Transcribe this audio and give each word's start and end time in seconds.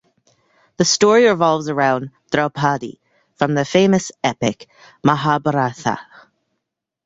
The 0.77 0.83
story 0.85 1.27
revolves 1.27 1.69
around 1.69 2.09
Draupadi 2.31 2.99
from 3.35 3.53
the 3.53 3.63
famous 3.63 4.11
epic 4.23 4.67
"Mahabharatha". 5.05 5.99